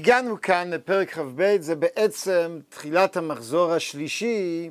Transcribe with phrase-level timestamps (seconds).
[0.00, 4.70] הגענו כאן לפרק כ"ב, זה בעצם תחילת המחזור השלישי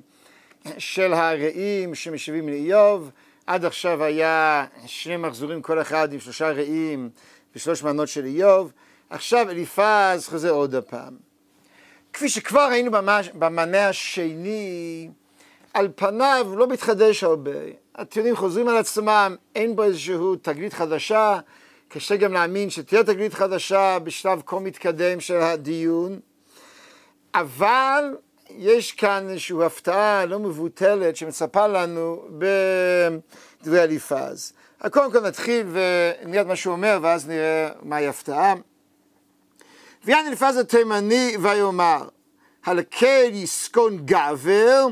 [0.77, 3.11] של הרעים שמשיבים לאיוב.
[3.47, 7.09] עד עכשיו היה שני מחזורים כל אחד עם שלושה רעים
[7.55, 8.71] ושלוש מענות של איוב.
[9.09, 11.17] עכשיו אליפז חוזר עוד הפעם.
[12.13, 12.91] כפי שכבר ראינו
[13.33, 15.09] במנה השני,
[15.73, 17.51] על פניו לא מתחדש הרבה.
[17.95, 21.39] הטיעונים חוזרים על עצמם, אין בו איזושהי תגלית חדשה.
[21.89, 26.19] קשה גם להאמין שתהיה תגלית חדשה בשלב כה מתקדם של הדיון,
[27.33, 28.03] אבל
[28.49, 34.53] יש כאן איזושהי הפתעה לא מבוטלת שמצפה לנו בדברי אליפז.
[34.91, 38.53] קודם כל נתחיל ונראה את מה שהוא אומר ואז נראה מהי הפתעה.
[40.05, 42.07] ויען אליפז התימני ויאמר,
[42.65, 44.87] הלקל יסכון גבר,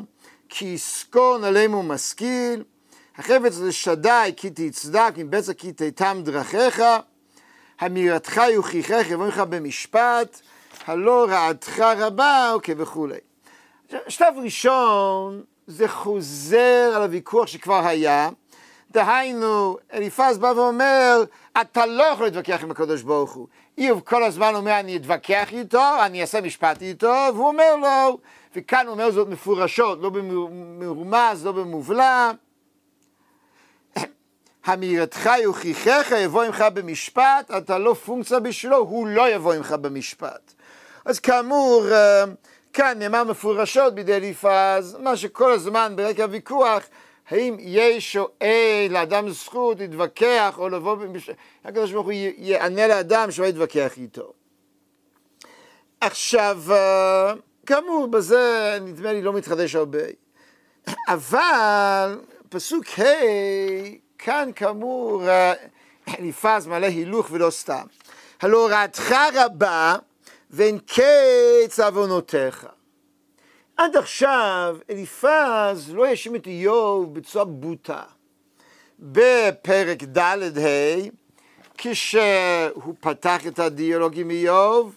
[0.49, 2.63] כי יסכון עלינו משכיל,
[3.17, 6.83] החפץ הזה שדי כי תצדק, אם בצע כי תיתם דרכיך,
[7.79, 10.41] המירתך יוכיחך יבוא לך במשפט,
[10.85, 13.17] הלא רעתך רבה, אוקיי וכולי.
[14.07, 18.29] שלב ראשון, זה חוזר על הוויכוח שכבר היה,
[18.91, 21.23] דהיינו, אליפז בא ואומר,
[21.61, 23.47] אתה לא יכול להתווכח עם הקדוש ברוך הוא.
[23.77, 28.17] איוב כל הזמן אומר, אני אתווכח איתו, אני אעשה משפט איתו, והוא אומר לו,
[28.55, 32.31] וכאן הוא אומר זאת מפורשות, לא במרומז, לא במובלע.
[34.67, 40.53] המאירתך יוכיחך יבוא עמך במשפט, אתה לא פונקציה בשבילו, הוא לא יבוא עמך במשפט.
[41.05, 42.23] אז כאמור, אה,
[42.73, 46.83] כאן נאמר מפורשות בידי אליפז, מה שכל הזמן ברקע הוויכוח,
[47.29, 53.31] האם יש או אין לאדם זכות להתווכח או לבוא במשפט, הקדוש ברוך הוא יענה לאדם
[53.31, 54.33] שלא יתווכח איתו.
[56.01, 57.33] עכשיו, אה,
[57.65, 60.03] כאמור, בזה נדמה לי לא מתחדש הרבה.
[61.07, 65.23] אבל פסוק ה' כאן כאמור
[66.19, 67.85] אליפז מלא הילוך ולא סתם.
[68.41, 69.95] הלא רעתך רבה
[70.51, 72.67] ואין קץ עוונותיך.
[73.77, 78.03] עד עכשיו אליפז לא האשים את איוב בצורה בוטה.
[78.99, 81.09] בפרק ד'-ה',
[81.77, 84.95] כשהוא פתח את הדיאלוג עם איוב,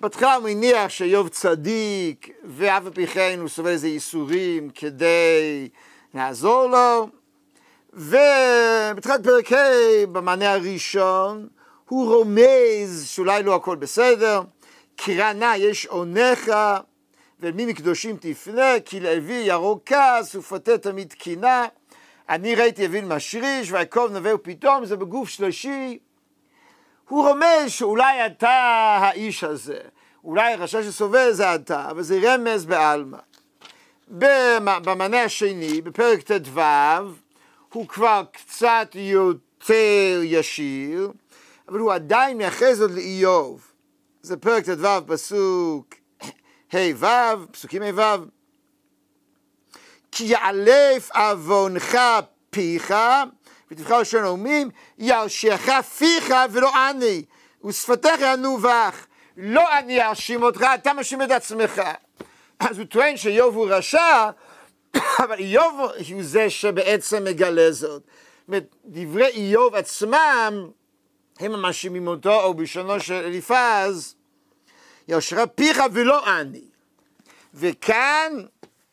[0.00, 5.68] בהתחלה הוא מניח שאיוב צדיק, ואף על פי כן הוא סובל איזה ייסורים כדי
[6.14, 7.08] לעזור לו,
[7.96, 11.48] ובתחילת פרק ה', במענה הראשון,
[11.88, 14.42] הוא רומז שאולי לא הכל בסדר,
[14.96, 16.52] קרא נא יש עונך,
[17.40, 19.48] ולמי מקדושים תפנה, כי לאבי
[19.86, 21.66] כעס ופתה תמיד קינה.
[22.28, 25.98] אני ראיתי אבין משריש, ויעקב נווה ופתאום, זה בגוף שלישי.
[27.08, 28.50] הוא רומז שאולי אתה
[29.00, 29.78] האיש הזה,
[30.24, 33.18] אולי הרשע שסובל זה אתה, אבל זה רמז בעלמא.
[34.08, 36.60] במענה השני, בפרק ט"ו,
[37.72, 41.12] הוא כבר קצת יותר ישיר,
[41.68, 43.72] אבל הוא עדיין מייחס עוד לאיוב.
[44.22, 45.94] זה פרק ט"ו, פסוק
[46.72, 48.26] ה'-ו', פסוקים ה'-ו'.
[50.12, 51.98] כי יעלף עוונך
[52.50, 52.94] פיך,
[53.70, 57.24] ותבחר לשון נאומים, ירשיעך פיך ולא אני,
[57.64, 59.06] ושפתיך ינובך.
[59.36, 61.82] לא אני אאשים אותך, אתה מאשים את עצמך.
[62.60, 64.30] אז הוא טוען שאיוב הוא רשע,
[65.24, 65.80] אבל איוב
[66.12, 68.02] הוא זה שבעצם מגלה זאת.
[68.84, 70.70] דברי איוב עצמם,
[71.38, 74.14] הם מאשימים אותו, או בלשונו של אליפז,
[75.08, 76.64] יושרה פיך ולא אני.
[77.54, 78.32] וכאן,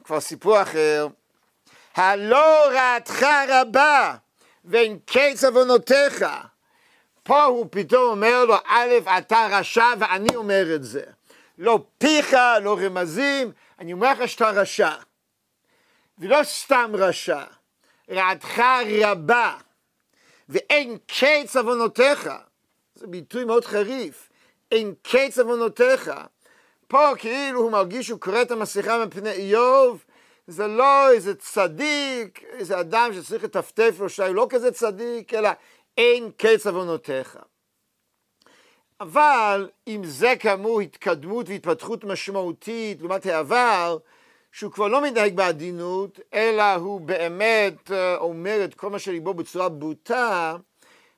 [0.03, 1.07] כבר סיפור אחר,
[1.95, 4.15] הלא רעתך רבה
[4.65, 6.25] ואין קץ עוונותיך.
[7.23, 11.03] פה הוא פתאום אומר לו, א', אתה רשע ואני אומר את זה.
[11.57, 14.91] לא פיך, לא רמזים, אני אומר לך שאתה רשע.
[16.17, 17.43] ולא סתם רשע,
[18.09, 18.61] רעתך
[19.01, 19.57] רבה,
[20.49, 22.29] ואין קץ עוונותיך.
[22.95, 24.29] זה ביטוי מאוד חריף,
[24.71, 26.11] אין קץ עוונותיך.
[26.87, 30.05] פה כאילו הוא מרגיש שהוא קורא את המסכה מפני איוב,
[30.47, 35.49] זה לא איזה צדיק, איזה אדם שצריך לטפטף לו שהוא לא כזה צדיק, אלא
[35.97, 37.37] אין קץ עוונותיך.
[38.99, 43.97] אבל אם זה כאמור התקדמות והתפתחות משמעותית לעומת העבר,
[44.53, 49.69] שהוא כבר לא מתנהג בעדינות, אלא הוא באמת אה, אומר את כל מה שליבו בצורה
[49.69, 50.55] בוטה,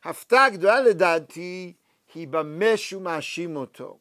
[0.04, 1.74] הפתעה גדולה לדעתי
[2.14, 3.98] היא במה שהוא מאשים אותו.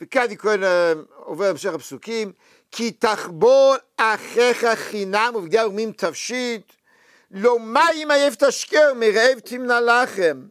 [0.00, 2.32] וכאן אני קורא, אה, עובר להמשך הפסוקים,
[2.70, 6.72] כי תחבור אחיך חינם ובגדי הרומים תפשיט,
[7.30, 10.46] לא מים עייף תשקר, מרעב תמנע לחם.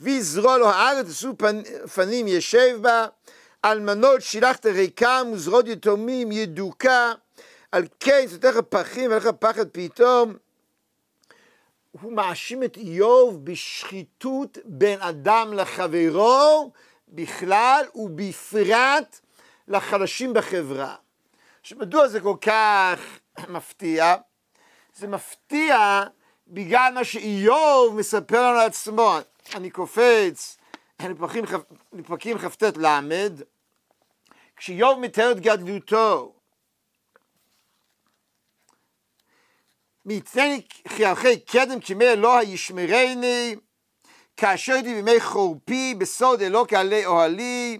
[0.00, 1.32] ויזרוע לו הארץ, עשו
[1.94, 3.06] פנים ישב בה,
[3.64, 7.12] אלמנות שילחת ריקם וזרות יתומים ידוקה.
[7.72, 10.36] על כן סותך פחים ולך פחד פתאום.
[11.90, 16.72] הוא מאשים את איוב בשחיתות בין אדם לחברו
[17.08, 19.20] בכלל ובפרט
[19.68, 20.94] לחלשים בחברה.
[21.62, 23.00] שמדוע זה כל כך
[23.48, 24.14] מפתיע?
[24.94, 26.02] זה מפתיע
[26.48, 29.18] בגלל מה שאיוב מספר לנו עצמו.
[29.54, 30.56] אני קופץ
[31.92, 33.10] לפרקים כ"ט ל',
[34.56, 36.32] כשאיוב מתאר את גדלותו,
[40.06, 43.56] מיתני חייכי קדם כמי אלוה ישמרני,
[44.36, 47.78] כאשר הייתי בימי חורפי, בסוד אלוקי עלי אוהלי,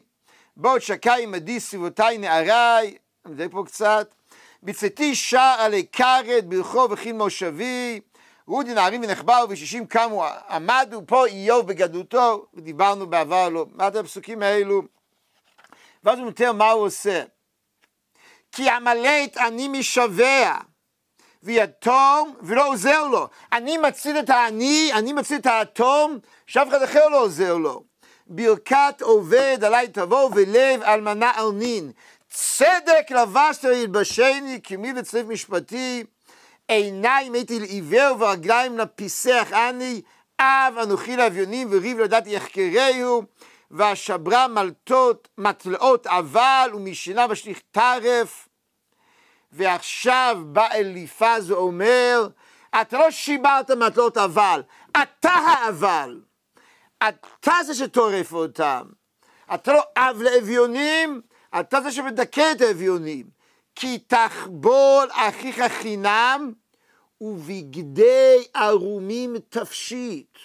[0.57, 2.97] בעוד שקע עמדי סביבותי נערי,
[3.27, 4.15] אני פה קצת,
[4.63, 8.01] בצאתי שער עלי כרת, ברחוב וכין מושבי,
[8.47, 14.83] רודי נערים ונחבאו ושישים קמו עמדו, פה איוב בגדלותו, ודיברנו בעבר לו, את הפסוקים האלו?
[16.05, 17.23] ואז הוא מתאר מה הוא עושה.
[18.53, 20.59] כי עמלק אני משווה,
[21.43, 23.29] ויתום ולא עוזר לו.
[23.53, 27.83] אני מציל את העני, אני מציל את האטום, שאף אחד אחר לא עוזר לו.
[28.27, 31.93] ברכת עובד עלי תבוא ולב אלמנה על נין.
[32.29, 36.05] צדק לבשת ילבשני כמי לצריף משפטי.
[36.69, 40.01] עיניים הייתי לעיוור ורגליים לפיסח אני.
[40.41, 43.23] אב אנוכי לאביונים וריב לדעתי יחקרהו.
[43.71, 48.49] והשברה מלטות, מטלאות אבל ומשנה בשליך טרף.
[49.53, 52.29] ועכשיו בא אליפז ואומר,
[52.81, 54.63] אתה לא שיברת מטלות אבל,
[55.03, 56.21] אתה האבל.
[57.09, 58.83] אתה זה שטורף אותם.
[59.55, 61.21] אתה לא אב לאביונים,
[61.61, 63.27] אתה זה שמדכא את האביונים.
[63.75, 66.53] כי תחבול אחיך חינם
[67.21, 70.39] ובגדי ערומים תפשיט.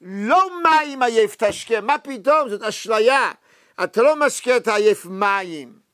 [0.00, 3.32] לא מים עייף תשקה, מה פתאום, זאת אשליה.
[3.84, 5.87] אתה לא משקה את העייף מים.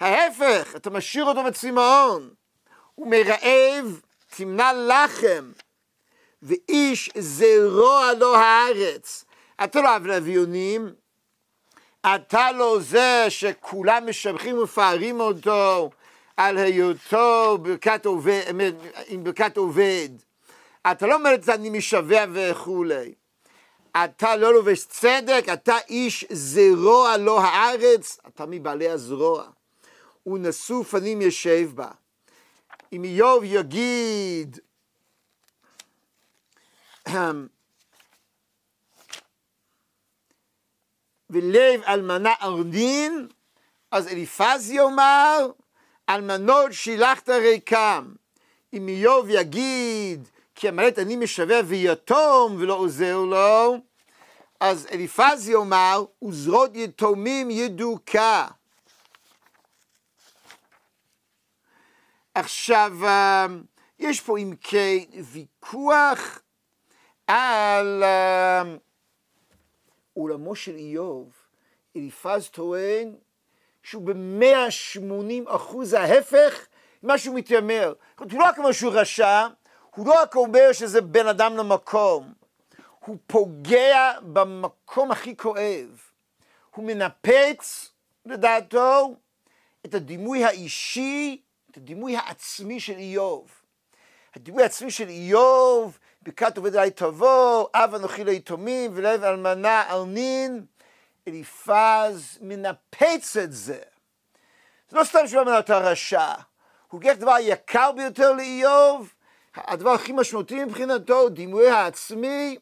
[0.00, 2.30] ההפך, אתה משאיר אותו בצמאון.
[2.98, 4.00] ומרעב
[4.36, 5.52] תמנע לחם,
[6.42, 9.24] ואיש זרוע לו הארץ.
[9.64, 10.94] אתה לא אוהב לאביונים,
[12.06, 15.90] אתה לא זה שכולם משבחים ומפארים אותו
[16.36, 18.42] על היותו ברכת עובד,
[19.06, 20.08] עם ברכת עובד.
[20.90, 23.14] אתה לא אומר את זה אני משווע וכולי.
[24.04, 29.44] אתה לא לובש צדק, אתה איש זרוע לו הארץ, אתה מבעלי הזרוע.
[30.26, 31.90] ונשוא פנים ישב בה.
[32.92, 34.58] אם איוב יגיד
[41.30, 43.28] ולב אלמנה ארנין,
[43.90, 45.50] אז אליפז יאמר,
[46.08, 48.14] אלמנות שילחת ריקם.
[48.72, 53.76] אם איוב יגיד, כי המלט אני משווע ויתום ולא עוזר לו,
[54.60, 58.46] אז אליפז יאמר, וזרות יתומים ידוקה.
[62.34, 63.46] עכשיו, אה,
[63.98, 64.98] יש פה אם כן
[65.32, 66.42] ויכוח
[67.26, 68.62] על אה,
[70.12, 71.32] עולמו של איוב.
[71.96, 73.14] אליפז טוען
[73.82, 76.66] שהוא במאה שמונים אחוז ההפך
[77.02, 77.92] ממה שהוא מתיימר.
[78.18, 79.46] הוא לא רק אומר שהוא רשע,
[79.94, 82.32] הוא לא רק אומר שזה בן אדם למקום,
[82.98, 86.00] הוא פוגע במקום הכי כואב.
[86.74, 87.92] הוא מנפץ,
[88.26, 89.14] לדעתו,
[89.86, 91.42] את הדימוי האישי
[91.74, 93.50] את הדימוי העצמי של איוב.
[94.36, 100.64] הדימוי העצמי של איוב, ברכת עובד עלי תבוא, אב אנוכי ליתומים ולב אלמנה על נין,
[101.28, 103.78] אליפז מנפץ את זה.
[104.88, 106.32] זה לא סתם שהוא אומר אתה רשע,
[106.88, 109.12] הוא לוקח דבר היקר ביותר לאיוב,
[109.54, 112.58] הדבר הכי משמעותי מבחינתו, דימוי העצמי,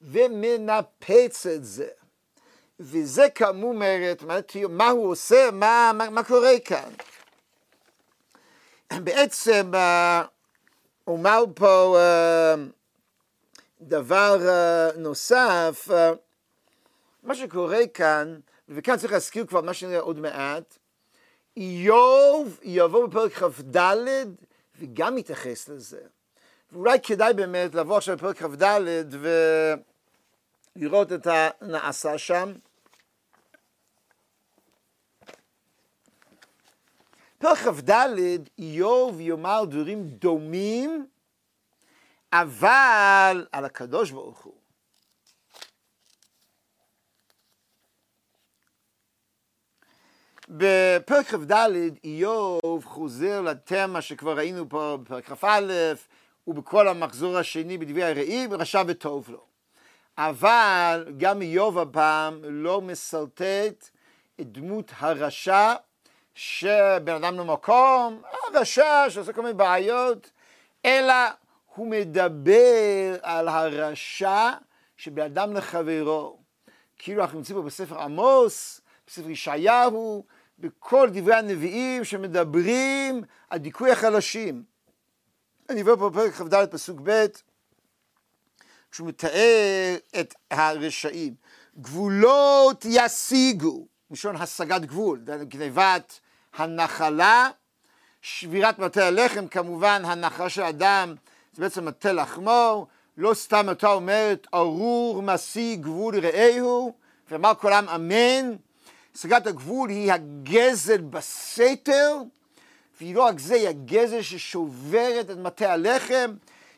[0.00, 1.88] ומנפץ את זה.
[2.80, 4.22] וזה כאמור אומרת,
[4.68, 6.90] מה הוא עושה, מה, מה, מה קורה כאן.
[9.04, 9.72] בעצם
[11.06, 12.54] אומר אה, פה אה,
[13.80, 15.88] דבר אה, נוסף,
[17.22, 20.78] מה שקורה כאן, וכאן צריך להזכיר כבר מה שנראה עוד מעט,
[21.56, 23.76] איוב יבוא בפרק כ"ד
[24.80, 26.00] וגם יתייחס לזה.
[26.72, 28.64] ואולי כדאי באמת לבוא עכשיו בפרק כ"ד
[30.76, 32.52] ולראות את הנעשה שם.
[37.40, 37.90] פרק כ"ד,
[38.58, 41.06] איוב יאמר דברים דומים,
[42.32, 44.54] אבל על הקדוש ברוך הוא.
[50.48, 51.52] בפרק כ"ד
[52.04, 55.60] איוב חוזר לתמה שכבר ראינו פה בפרק כ"א
[56.46, 59.44] ובכל המחזור השני בדברי הרעים, רשע וטוב לו.
[60.18, 63.88] אבל גם איוב הפעם לא מסרטט
[64.40, 65.74] את דמות הרשע
[66.42, 68.22] שבן אדם למקום,
[68.54, 70.30] רשע שעושה כל מיני בעיות,
[70.84, 71.14] אלא
[71.74, 74.50] הוא מדבר על הרשע
[74.96, 76.38] שבן אדם לחברו.
[76.98, 80.24] כאילו אנחנו נמצאים פה בספר עמוס, בספר ישעיהו,
[80.58, 84.62] בכל דברי הנביאים שמדברים על דיכוי החלשים.
[85.70, 87.26] אני עובר פה בפרק כ"ד פסוק ב',
[88.90, 91.34] כשהוא מתאר את הרשעים.
[91.80, 96.20] גבולות ישיגו, מלשון השגת גבול, גנבת
[96.56, 97.48] הנחלה,
[98.22, 101.14] שבירת מטה הלחם, כמובן הנחלה של אדם
[101.52, 106.94] זה בעצם מטה לחמו, לא סתם אותה אומרת ארור משיג גבול רעהו,
[107.30, 108.56] ואמר כל העם אמן.
[109.14, 112.16] השגת הגבול היא הגזל בסתר,
[113.00, 116.34] והיא לא רק זה, היא הגזל ששוברת את מטה הלחם,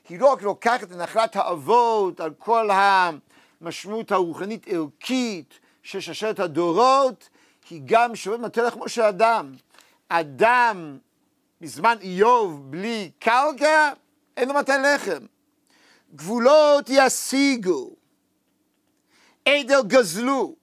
[0.09, 2.69] היא לא רק לוקחת את נחלת האבות על כל
[3.61, 7.29] המשמעות הרוחנית ערכית של שרשרת הדורות,
[7.73, 9.55] היא גם שוברת מטה לחמו של אדם.
[10.09, 10.99] אדם
[11.61, 13.93] בזמן איוב בלי קרקע,
[14.37, 15.27] אין לו מטה לחם.
[16.15, 17.91] גבולות ישיגו,
[19.49, 20.55] עדר גזלו,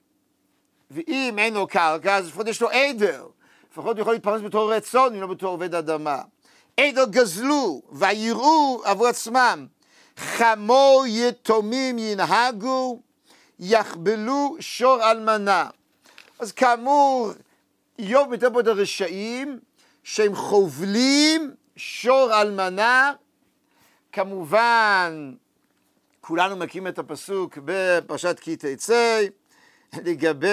[0.90, 3.26] ואם אין לו קרקע, אז לפחות יש לו עדר.
[3.70, 6.22] לפחות הוא יכול להתפרנס בתור רצון, אם לא בתור עובד אדמה.
[6.76, 9.66] עדר גזלו, ויראו עבור עצמם.
[10.16, 13.00] חמו יתומים ינהגו,
[13.58, 15.68] יחבלו שור אלמנה.
[16.40, 17.30] אז כאמור,
[17.98, 19.58] איוב מתאר פה את הרשעים,
[20.04, 23.12] שהם חובלים שור אלמנה,
[24.12, 25.34] כמובן,
[26.20, 29.20] כולנו מכירים את הפסוק בפרשת כי תצא,
[30.04, 30.48] לגבי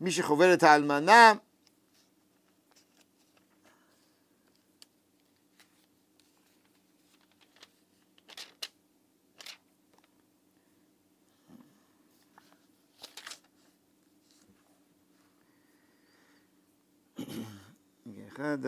[0.00, 1.32] מי שחובל את האלמנה.
[18.32, 18.66] אחד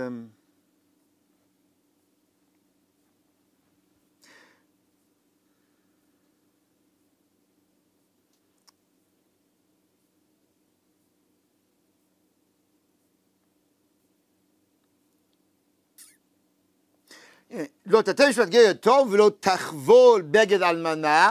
[17.86, 21.30] לא תתן משפט גר טוב ולא תחבול בגד אלמנה.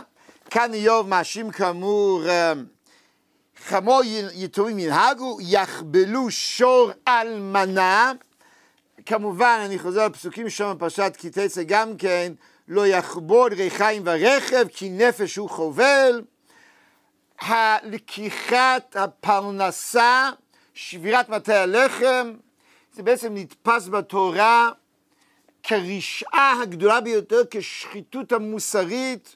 [0.49, 2.65] כאן איוב מאשים כאמור אמ,
[3.67, 3.99] חמו
[4.33, 8.11] יתומים ינהגו, יחבלו שור אלמנה.
[9.05, 12.33] כמובן, אני חוזר לפסוקים שם בפרשת כי תצא גם כן,
[12.67, 16.21] לא יחבוד ריחיים ורכב, כי נפש הוא חובל.
[17.39, 20.29] הלקיחת הפרנסה,
[20.73, 22.33] שבירת מטה הלחם,
[22.93, 24.69] זה בעצם נתפס בתורה
[25.63, 29.35] כרשעה הגדולה ביותר, כשחיתות המוסרית,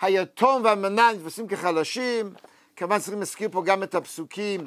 [0.00, 2.32] היתום והמנה נתפסים כחלשים,
[2.76, 4.66] כמובן צריכים להזכיר פה גם את הפסוקים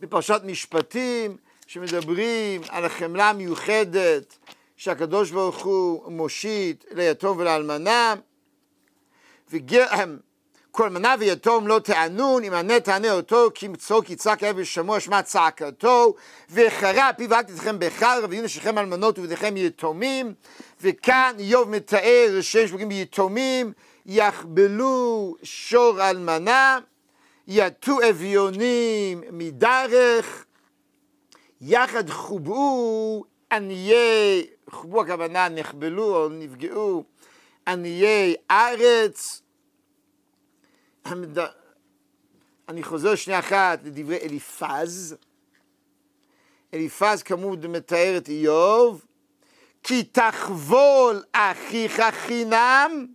[0.00, 4.38] בפרשת משפטים, שמדברים על החמלה המיוחדת
[4.76, 8.14] שהקדוש ברוך הוא מושיט ליתום ולאלמנה,
[9.50, 9.86] וגר...
[10.72, 15.00] כל מנה ויתום לא תענון, אם ענה תענה אותו, כי מצור כי צעק אבי ושמוע
[15.00, 16.14] שמע צעקתו,
[16.50, 20.34] וחרה פיו אל תתכם בחר, ויהיו נשיכם אלמנות ובדיכם יתומים,
[20.80, 23.72] וכאן איוב מתאר שהם שפוגעים ביתומים,
[24.06, 26.78] יחבלו שור אלמנה,
[27.48, 30.44] יטו אביונים מדרך,
[31.60, 37.04] יחד חובאו עניי, חובאו הכוונה נחבלו או נפגעו
[37.68, 39.42] עניי ארץ,
[42.68, 45.16] אני חוזר שנייה אחת לדברי אליפז.
[46.74, 49.04] אליפז כאמור מתאר את איוב,
[49.82, 53.06] כי תחבול אחיך חינם,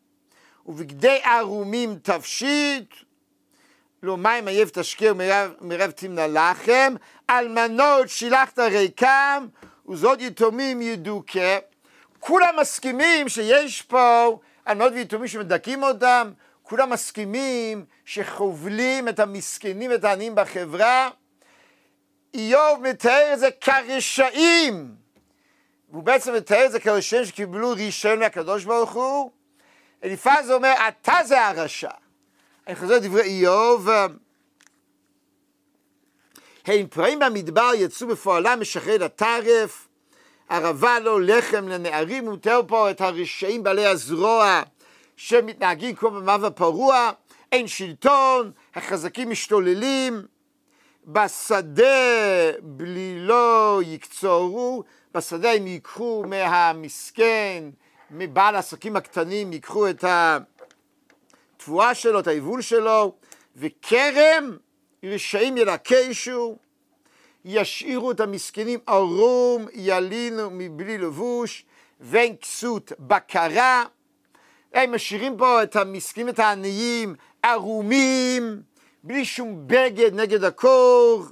[0.66, 2.94] ובגדי ערומים תפשיט,
[4.04, 5.14] לא מים עייף תשקר
[5.62, 6.96] מרב תמנע לחם,
[7.30, 9.48] אלמנות שילחת ריקם,
[9.90, 11.58] וזאת יתומים ידוכא.
[12.20, 16.32] כולם מסכימים שיש פה אלמנות ויתומים שמדכאים אותם,
[16.64, 21.10] כולם מסכימים שחובלים את המסכנים ואת העניים בחברה.
[22.34, 24.96] איוב מתאר את זה כרשעים.
[25.90, 29.32] והוא בעצם מתאר את זה כרשעים שקיבלו רישיון מהקדוש ברוך הוא.
[30.06, 31.90] אליפז אומר, אתה זה הרשע.
[32.68, 33.90] אני חוזר לדברי איוב.
[36.66, 39.88] הם פרעים במדבר יצאו בפועלם משחרר לטרף,
[40.50, 44.62] ערבה לו לחם לנערים, הוא פה את הרשעים בעלי הזרוע
[45.16, 47.12] שמתנהגים כמו במאווה פרוע,
[47.52, 50.26] אין שלטון, החזקים משתוללים,
[51.06, 54.84] בשדה בלי לא יקצורו,
[55.14, 57.64] בשדה הם ייקחו מהמסכן,
[58.12, 60.06] מבעל העסקים הקטנים, ייקחו את
[61.58, 63.16] התבואה שלו, את היבול שלו,
[63.56, 64.58] וכרם
[65.04, 66.58] רשעים ילקשו,
[67.46, 71.66] ישאירו את המסכנים ערום, ילינו מבלי לבוש,
[72.00, 73.84] ואין כסות בקרה,
[74.74, 78.62] הם משאירים פה את המסכנים, את העניים, ערומים,
[79.04, 81.26] בלי שום בגד נגד הקור,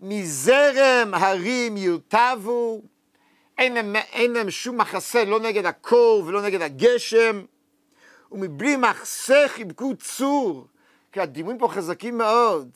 [0.00, 2.82] מזרם הרים ירטבו,
[3.58, 7.42] אין להם, אין להם שום מחסה לא נגד הקור ולא נגד הגשם,
[8.32, 10.66] ומבלי מחסה חיבקו צור,
[11.12, 12.70] כי הדימויים פה חזקים מאוד.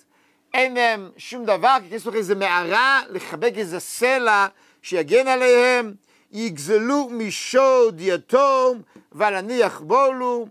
[0.55, 4.47] אין להם שום דבר, כי כניסו איזה מערה, לחבק איזה סלע
[4.83, 5.95] שיגן עליהם,
[6.33, 8.83] יגזלו משוד יתום,
[9.13, 10.47] ועל עני יחבולו,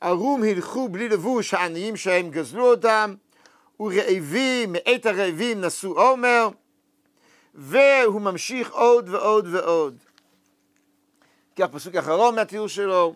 [0.00, 3.14] ערום הלכו בלי לבוש העניים שהם גזלו אותם,
[3.80, 6.48] ורעבים, מאת הרעבים נשאו עומר,
[7.58, 9.96] והוא ממשיך עוד ועוד ועוד.
[11.56, 13.14] כי הפסוק האחרון מהתיאור שלו,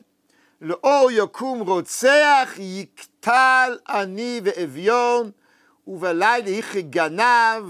[0.61, 5.30] לאור יקום רוצח יקטל עני ואביון,
[5.87, 7.64] ובלילה יכי גנב,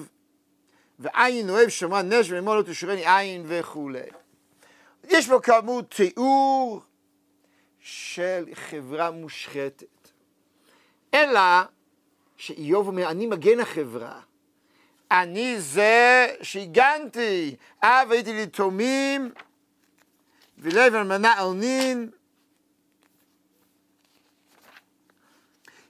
[0.98, 4.00] ועין אוהב שמע נש ולמול לא תשורני עין וכולי.
[5.04, 6.82] יש פה כאמור תיאור
[7.80, 10.10] של חברה מושחתת.
[11.14, 11.40] אלא
[12.36, 14.20] שאיוב אומר, אני מגן החברה.
[15.12, 19.30] אני זה שהגנתי, אב הייתי ליתומים,
[20.58, 22.10] ולב אלמנה על נין.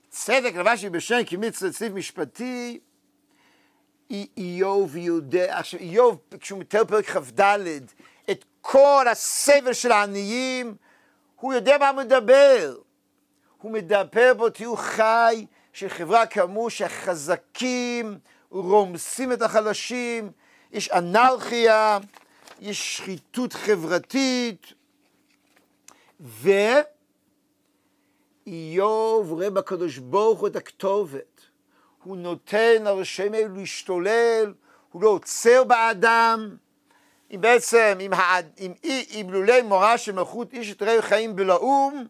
[0.09, 2.79] צדק לבשי בשם כמיץ לציב משפטי,
[4.37, 7.41] איוב יודע, עכשיו איוב, כשהוא מתאר פרק כ"ד,
[8.31, 10.75] את כל הסבל של העניים,
[11.35, 12.75] הוא יודע מה הוא מדבר.
[13.57, 18.19] הוא מדבר בו תיאור חי של חברה כאמור שהחזקים
[18.53, 20.31] רומסים את החלשים,
[20.71, 21.99] יש אנרכיה,
[22.59, 24.73] יש שחיתות חברתית,
[26.19, 26.91] ואיוב
[29.31, 31.41] רואה בקדוש ברוך הוא את הכתובת.
[32.03, 34.53] הוא נותן לרשעים האלו להשתולל,
[34.91, 36.55] הוא לא עוצר באדם.
[37.31, 42.07] אם בעצם, אם, העד, אם, אם לולי מורה של מלכות איש את רעי חיים בלאום,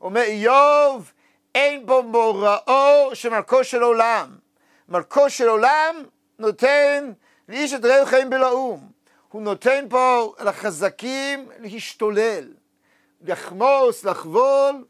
[0.00, 1.12] אומר איוב,
[1.54, 4.47] אין בו מוראו של מלכו של עולם.
[4.88, 5.96] מלכו של עולם
[6.38, 7.12] נותן
[7.48, 8.90] לאיש את רעי חיים בלאום.
[9.28, 12.52] הוא נותן פה לחזקים להשתולל,
[13.20, 14.84] לחמוס, לחבול.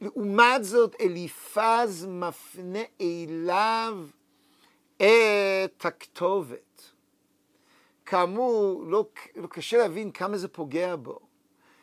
[0.00, 3.98] לעומת זאת אליפז מפנה אליו
[4.96, 6.82] את הכתובת.
[8.06, 11.18] כאמור, לא, לא קשה להבין כמה זה פוגע בו.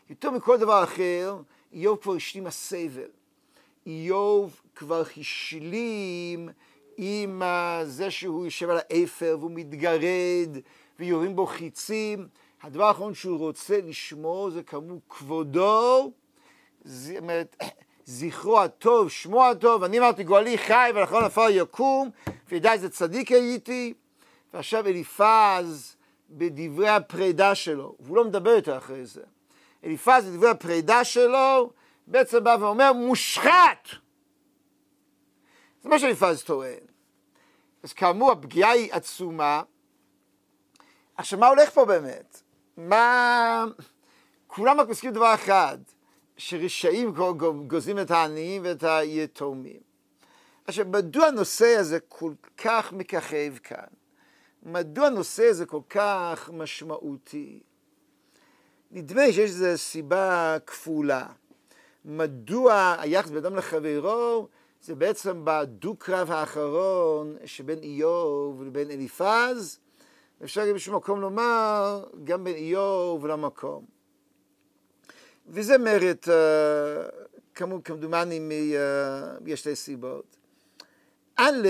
[0.09, 1.37] יותר מכל דבר אחר,
[1.73, 3.09] איוב כבר השלים הסבל.
[3.85, 6.49] איוב כבר השלים
[6.97, 7.41] עם
[7.83, 10.57] זה שהוא יושב על האפר והוא מתגרד
[10.99, 12.27] ויורים בו חיצים.
[12.63, 16.11] הדבר האחרון שהוא רוצה לשמור זה כאמור כבודו,
[16.85, 17.55] זאת אומרת,
[18.05, 22.09] זכרו הטוב, שמו הטוב, אני אמרתי גואלי חי ולאחרון עפר יקום,
[22.49, 23.93] וידע איזה צדיק הייתי,
[24.53, 25.95] ועכשיו אליפז
[26.29, 29.21] בדברי הפרידה שלו, והוא לא מדבר יותר אחרי זה.
[29.83, 31.69] אליפז בדברי הפרידה שלו,
[32.07, 34.06] בעצם בא ואומר מושחת!
[35.87, 36.79] זה מה שאליפז טוען.
[37.83, 39.61] אז כאמור הפגיעה היא עצומה.
[41.15, 42.41] עכשיו מה הולך פה באמת?
[42.77, 43.65] מה...
[44.47, 45.77] כולם רק מסכימים דבר אחד,
[46.37, 47.13] שרשעים
[47.67, 49.79] גוזלים את העניים ואת היתומים.
[50.65, 53.87] עכשיו, מדוע הנושא הזה כל כך מככב כאן?
[54.63, 57.59] מדוע הנושא הזה כל כך משמעותי?
[58.91, 61.27] נדמה לי שיש איזו סיבה כפולה.
[62.05, 64.47] מדוע היחס בין אדם לחברו
[64.81, 69.79] זה בעצם בדו-קרב האחרון שבין איוב לבין אליפז,
[70.43, 73.85] אפשר גם בשום מקום לומר גם בין איוב למקום.
[75.47, 76.17] וזה מרד,
[77.55, 78.75] כמדומני,
[79.45, 80.37] יש שתי סיבות.
[81.35, 81.67] א',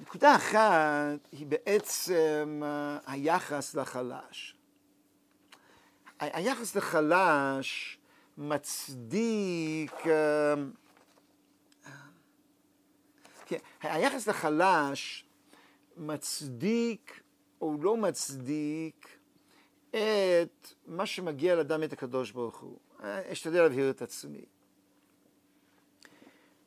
[0.00, 2.62] נקודה אחת היא בעצם
[3.06, 4.56] היחס לחלש.
[6.20, 7.99] היחס לחלש
[8.40, 9.92] מצדיק,
[13.46, 15.24] כן, היחס לחלש
[15.96, 17.20] מצדיק
[17.60, 19.08] או לא מצדיק
[19.90, 22.78] את מה שמגיע לאדם את הקדוש ברוך הוא.
[23.32, 24.44] אשתדל להבהיר את עצמי.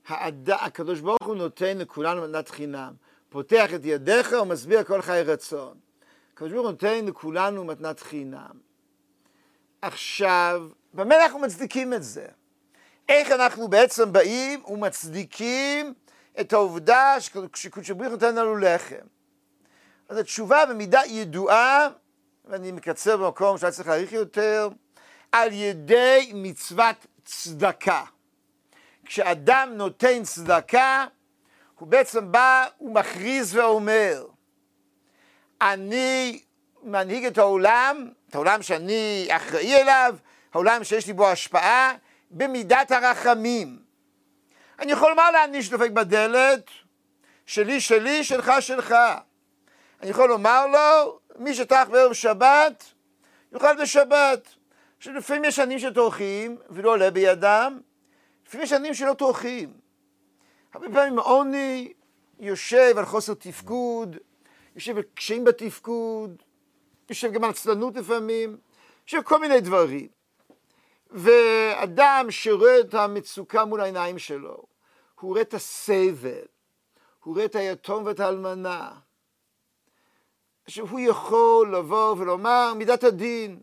[0.08, 0.50] העד...
[0.50, 2.94] הקדוש ברוך הוא נותן לכולנו מתנת חינם.
[3.30, 5.78] פותח את ידיך ומסביר כל חיי רצון.
[6.34, 8.73] הקדוש ברוך הוא נותן לכולנו מתנת חינם.
[9.84, 12.26] עכשיו, במה אנחנו מצדיקים את זה?
[13.10, 15.94] איך אנחנו בעצם באים ומצדיקים
[16.40, 17.16] את העובדה
[17.56, 19.06] שקדוש ברוך הוא נותן לנו לחם?
[20.10, 21.88] אז התשובה במידה ידועה
[22.46, 24.70] ואני מקצר במקום שהיה צריך להאריך יותר,
[25.32, 28.04] על ידי מצוות צדקה.
[29.06, 31.06] כשאדם נותן צדקה,
[31.80, 34.26] הוא בעצם בא ומכריז ואומר,
[35.62, 36.44] אני
[36.84, 40.16] מנהיג את העולם, את העולם שאני אחראי אליו,
[40.54, 41.94] העולם שיש לי בו השפעה,
[42.32, 43.80] במידת הרחמים.
[44.80, 46.70] אני יכול לומר לעני שדופק בדלת,
[47.46, 48.96] שלי שלי, שלך שלך.
[50.02, 52.84] אני יכול לומר לו, מי שטרח בערב שבת,
[53.54, 54.48] יאכל בשבת.
[54.98, 57.80] עכשיו לפעמים יש עניים שטורחים ולא עולה בידם,
[58.48, 59.74] לפעמים יש עניים שלא טורחים.
[60.74, 61.94] הרבה פעמים עוני
[62.40, 64.18] יושב על חוסר תפקוד,
[64.76, 66.44] יושב על קשיים בתפקוד,
[67.10, 68.58] יושב גם עצלנות לפעמים,
[69.06, 70.08] יושב כל מיני דברים.
[71.12, 74.64] ואדם שרואה את המצוקה מול העיניים שלו,
[75.20, 76.46] הוא רואה את הסבל,
[77.24, 78.92] הוא רואה את היתום ואת האלמנה,
[80.68, 83.62] שהוא יכול לבוא ולומר מידת הדין,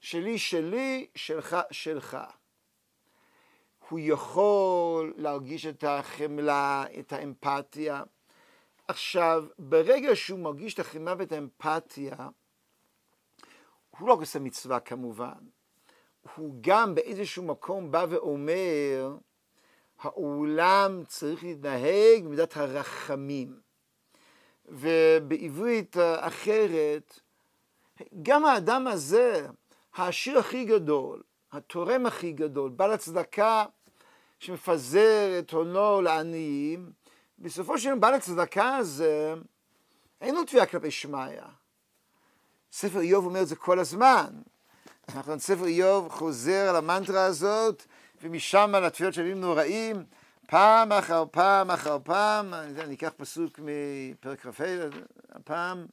[0.00, 2.18] שלי שלי, שלך שלך.
[3.88, 8.02] הוא יכול להרגיש את החמלה, את האמפתיה.
[8.88, 12.16] עכשיו, ברגע שהוא מרגיש את החמלה ואת האמפתיה,
[13.98, 15.38] הוא לא עושה מצווה כמובן,
[16.36, 19.16] הוא גם באיזשהו מקום בא ואומר,
[19.98, 23.60] העולם צריך להתנהג במידת הרחמים.
[24.68, 27.20] ובעברית אחרת,
[28.22, 29.46] גם האדם הזה,
[29.94, 31.22] העשיר הכי גדול,
[31.52, 33.64] התורם הכי גדול, בעל הצדקה
[34.38, 36.92] שמפזר את הונו לעניים,
[37.38, 39.34] בסופו של דבר בעל הצדקה הזה,
[40.20, 41.40] אין לו תביעה כלפי שמיא.
[42.72, 44.26] ספר איוב אומר את זה כל הזמן.
[45.14, 47.86] נכון, ספר איוב חוזר על המנטרה הזאת,
[48.22, 50.04] ומשם על התפילות של ימים נוראים,
[50.46, 54.64] פעם אחר פעם אחר פעם, אני, יודע, אני אקח פסוק מפרק כ"ה,
[55.30, 55.86] הפעם.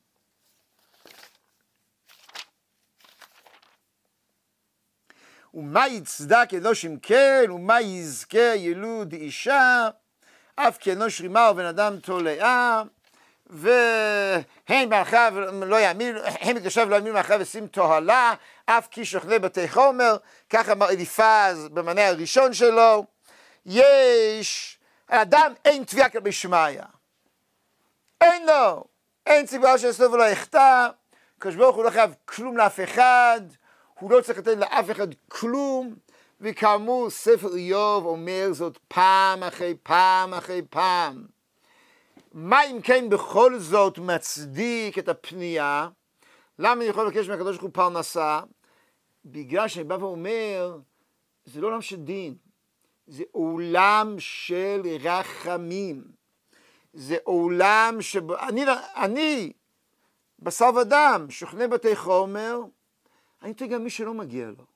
[5.53, 9.89] ומה יצדק אנוש אם כן, ומה יזכה ילוד אישה,
[10.55, 12.83] אף כי אנוש רימה ובן אדם תולעה,
[13.47, 15.33] והן מלאכיו
[15.65, 18.33] לא יאמין, הם מקדשיו לא יאמינו מלאכיו ושים תוהלה,
[18.65, 20.17] אף כי שוכני בתי חומר,
[20.49, 23.05] ככה אמר אליפז במנה הראשון שלו.
[23.65, 26.81] יש, אדם אין תביעה כלפי שמיא.
[28.21, 28.83] אין לו,
[29.25, 30.87] אין ציבור סוף ולא יחטא,
[31.37, 33.41] הקדוש ברוך הוא לא חייב כלום לאף אחד,
[33.99, 35.95] הוא לא צריך לתת לאף אחד כלום,
[36.43, 41.25] וכאמור ספר איוב אומר זאת פעם אחרי פעם אחרי פעם.
[42.33, 45.89] מה אם כן בכל זאת מצדיק את הפנייה?
[46.59, 48.39] למה אני יכול לבקש מהקדוש ברוך הוא פרנסה?
[49.25, 50.77] בגלל שאני בא ואומר,
[51.45, 52.35] זה לא עולם של דין,
[53.07, 56.03] זה עולם של רחמים.
[56.93, 59.53] זה עולם שבו, אני, אני
[60.39, 62.59] בשר ודם, שוכני בתי חומר,
[63.41, 64.72] אני נותן גם מי שלא מגיע לו.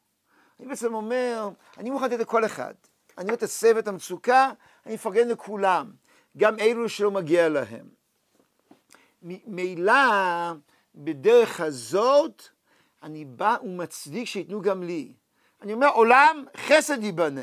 [0.59, 2.73] אני בעצם אומר, אני מוכן לתת לכל אחד.
[3.17, 4.51] אני רואה את הסבל, את המצוקה,
[4.85, 5.91] אני מפרגן לכולם.
[6.37, 7.89] גם אלו שלא מגיע להם.
[9.21, 9.93] ממילא,
[10.95, 12.43] בדרך הזאת,
[13.03, 15.13] אני בא ומצדיק שייתנו גם לי.
[15.61, 17.41] אני אומר, עולם חסד ייבנה.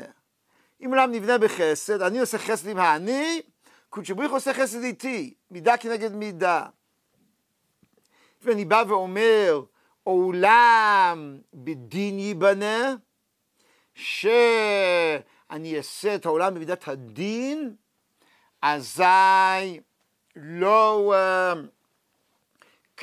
[0.81, 3.41] אם עולם נבנה בחסד, אני עושה חסד עם העני,
[3.89, 6.65] קודש בריך עושה חסד איתי, מידה כנגד מידה.
[8.41, 9.63] ואני בא ואומר,
[10.03, 12.95] עולם בדין ייבנה,
[13.95, 17.75] שאני אעשה את העולם במידת הדין,
[18.61, 19.79] אזי
[20.35, 21.53] לא, אה,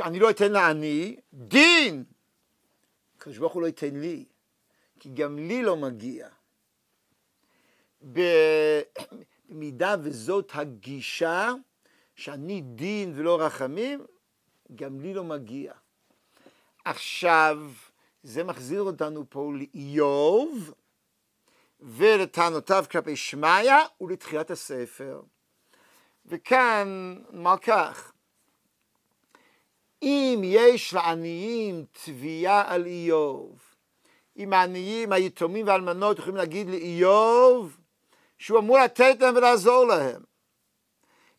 [0.01, 2.05] אני לא אתן לעני, דין!
[3.17, 4.25] הקדוש ברוך הוא לא ייתן לי,
[5.01, 6.29] כי גם לי לא מגיע.
[9.49, 11.51] במידה וזאת הגישה,
[12.15, 14.05] שאני דין ולא רחמים,
[14.75, 15.73] גם לי לא מגיע.
[16.85, 17.71] עכשיו,
[18.23, 20.75] זה מחזיר אותנו פה לאיוב
[21.83, 25.23] ולטענותיו כלפי שמיא ולתחילת הספר.
[26.27, 28.13] וכאן נאמר כך,
[30.03, 33.59] אם יש לעניים תביעה על איוב,
[34.37, 37.79] אם העניים, היתומים והאלמנות יכולים להגיד לאיוב
[38.39, 40.23] שהוא אמור לתת להם ולעזור להם,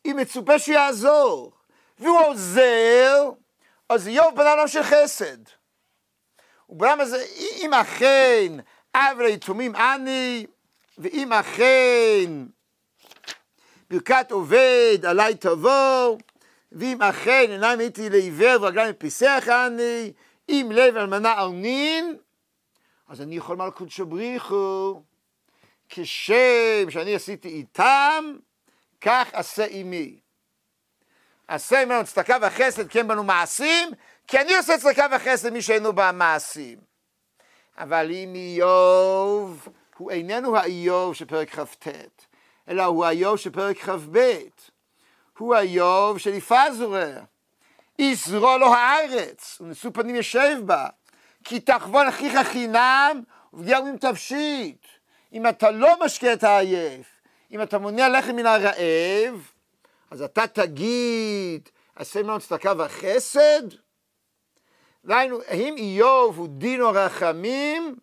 [0.05, 1.51] אם מצופה שיעזור,
[1.99, 3.29] והוא עוזר,
[3.89, 5.37] אז איוב בן אדם של חסד.
[6.69, 7.25] ובעולם הזה,
[7.57, 8.53] אם אכן
[8.95, 10.45] אב ליתומים אני,
[10.97, 12.31] ואם אכן
[13.89, 16.17] ברכת עובד עלי תבוא,
[16.71, 20.13] ואם אכן עיניים הייתי לעיוור ורגליים מפיסח אני,
[20.49, 22.17] אם לב אלמנה ארנין,
[23.07, 25.01] אז אני יכול לומר לקודשו בריחו,
[25.89, 28.35] כשם שאני עשיתי איתם,
[29.01, 30.19] כך עשה עימי.
[31.47, 33.89] עשה ממנו צדקה וחסד, כן בנו מעשים,
[34.27, 36.92] כי אני עושה צדקה וחסד מי שאינו בה מעשים.
[37.77, 41.87] אבל אם איוב, הוא איננו האיוב של פרק כ"ט,
[42.67, 44.17] אלא הוא האיוב של פרק כ"ב.
[45.37, 47.11] הוא האיוב של יפזורה.
[47.99, 50.87] יזרוע לו הארץ, ונשוא פנים ישב בה.
[51.43, 53.21] כי תחבון אחיך חינם,
[53.53, 54.85] ובגיע אומרים תבשיט.
[55.33, 57.07] אם אתה לא משקה את העייף,
[57.51, 59.51] אם אתה מונע לחם מן הרעב,
[60.11, 63.82] אז אתה תגיד, עשה ממנו צדקה וחסד?
[65.05, 67.95] דהיינו, האם איוב הוא דין או רחמים?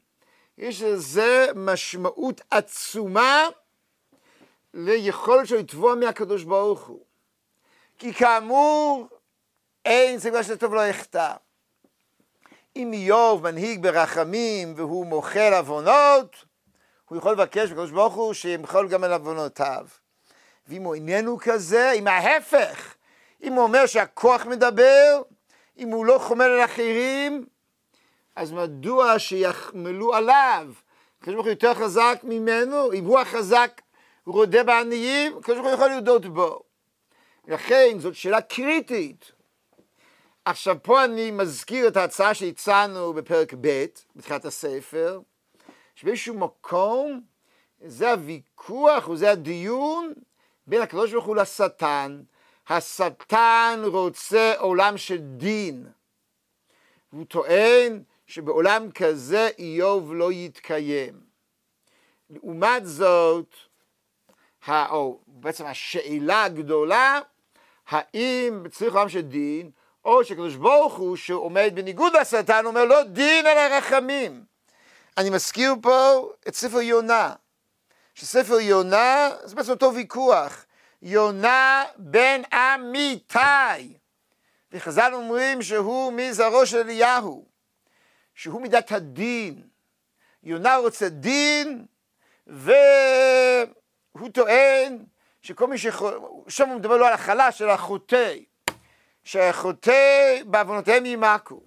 [0.58, 3.48] יש לזה משמעות עצומה
[4.74, 7.04] ליכולת שלו לתבוע מהקדוש ברוך הוא.
[7.98, 9.08] כי כאמור,
[9.84, 11.34] אין סיבה שזה טוב לא יחטא.
[12.76, 16.36] אם איוב מנהיג ברחמים והוא מוחל עוונות,
[17.08, 19.86] הוא יכול לבקש בקדוש ברוך הוא שימחול גם על עוונותיו.
[20.68, 22.94] ואם הוא איננו כזה, אם ההפך,
[23.42, 25.22] אם הוא אומר שהכוח מדבר,
[25.80, 27.46] אם הוא לא חומל על אחרים,
[28.36, 30.66] אז מדוע שיחמלו עליו?
[31.18, 33.80] הקדוש ברוך הוא יותר חזק ממנו, אם הוא החזק,
[34.24, 36.62] הוא רודה בעניים, הקדוש ברוך הוא יכול להודות בו.
[37.48, 39.32] לכן זאת שאלה קריטית.
[40.44, 43.84] עכשיו פה אני מזכיר את ההצעה שהצענו בפרק ב',
[44.16, 45.20] בתחילת הספר,
[45.94, 47.20] שבאיזשהו מקום
[47.80, 50.12] זה הוויכוח וזה הדיון
[50.66, 52.22] בין הקדוש ברוך הוא לשטן.
[52.70, 55.86] השטן רוצה עולם של דין.
[57.10, 61.20] הוא טוען שבעולם כזה איוב לא יתקיים.
[62.30, 63.54] לעומת זאת,
[64.68, 67.20] או בעצם השאלה הגדולה,
[67.88, 69.70] האם צריך עולם של דין,
[70.04, 74.44] או שקדוש ברוך הוא שעומד בניגוד לשטן אומר לא דין אלא רחמים.
[75.18, 77.32] אני מזכיר פה את ספר יונה,
[78.14, 80.64] שספר יונה זה בעצם אותו ויכוח,
[81.02, 83.98] יונה בן אמיתי,
[84.72, 87.44] וחז"ל אומרים שהוא מזרעו של אליהו,
[88.34, 89.62] שהוא מידת הדין,
[90.42, 91.86] יונה רוצה דין
[92.46, 95.04] והוא טוען
[95.42, 95.86] שכל מי ש...
[96.48, 98.34] שם הוא מדבר לא על החלש אלא החוטא,
[99.24, 101.62] שהחוטא בעוונותיהם יימקו.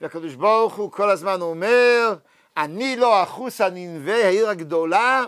[0.00, 2.14] והקדוש ברוך הוא כל הזמן אומר,
[2.56, 5.24] אני לא אחוס על ננבי העיר הגדולה,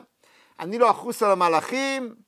[0.61, 2.26] אני לא אחוס על המלאכים,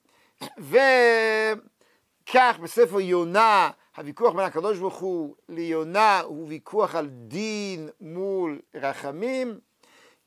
[0.59, 9.59] וכך בספר יונה, הוויכוח בין הקדוש ברוך הוא ליונה הוא ויכוח על דין מול רחמים,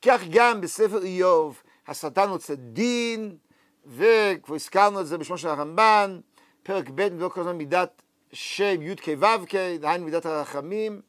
[0.02, 3.38] כך גם בספר איוב, השטן רוצה דין,
[3.86, 6.19] וכבר הזכרנו את זה בשמו של הרמב"ן,
[6.63, 8.02] פרק ב' מדבר כל הזמן מידת
[8.34, 11.02] שם י"ק ו"ק, דהיינו מידת הרחמים.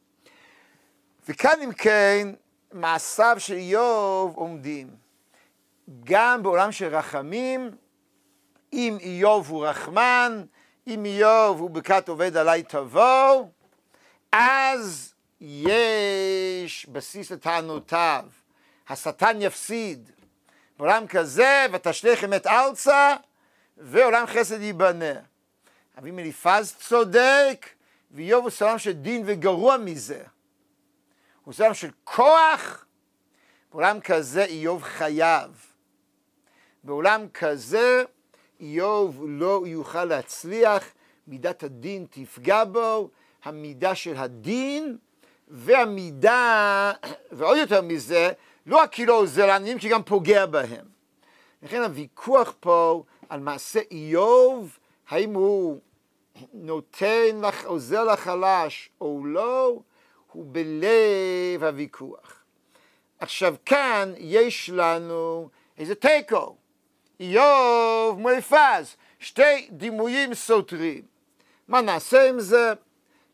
[1.29, 2.27] וכאן אם כן,
[2.71, 4.87] מעשיו של איוב עומדים.
[6.03, 7.71] גם בעולם של רחמים,
[8.73, 10.43] אם איוב הוא רחמן,
[10.87, 13.45] אם איוב הוא ברכת עובד עלי תבוא,
[14.31, 18.25] אז יש בסיס לטענותיו.
[18.89, 20.11] השטן יפסיד.
[20.77, 23.15] בעולם כזה, ותשליך אמת ארצה,
[23.77, 25.13] ועולם חסד ייבנה.
[25.99, 27.69] אבי מליפז צודק,
[28.11, 30.23] ואיוב הוא סלם של דין וגרוע מזה.
[31.43, 32.85] הוא סלם של כוח,
[33.71, 35.65] בעולם כזה איוב חייב.
[36.83, 38.03] בעולם כזה
[38.59, 40.83] איוב לא יוכל להצליח,
[41.27, 43.09] מידת הדין תפגע בו,
[43.43, 44.97] המידה של הדין
[45.47, 46.91] והמידה,
[47.31, 48.31] ועוד יותר מזה,
[48.65, 50.85] לא רק כי לא עוזר לעניים, כי גם פוגע בהם.
[51.63, 54.77] לכן הוויכוח פה על מעשה איוב,
[55.09, 55.79] האם הוא
[56.53, 59.79] נותן, עוזר לחלש או לא,
[60.31, 62.43] הוא בלב הוויכוח.
[63.19, 66.55] עכשיו כאן יש לנו איזה תיקו,
[67.23, 68.33] איוב מול
[69.19, 71.01] שתי דימויים סותרים.
[71.67, 72.73] מה נעשה עם זה?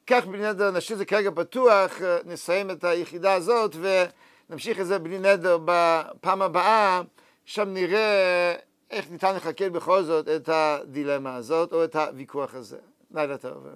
[0.07, 3.75] כך בלי נדר נשאיר זה כרגע פתוח, נסיים את היחידה הזאת
[4.49, 7.01] ונמשיך את זה בלי נדר בפעם הבאה,
[7.45, 8.55] שם נראה
[8.91, 12.77] איך ניתן לחקל בכל זאת את הדילמה הזאת או את הוויכוח הזה.
[13.11, 13.67] לילה טוב.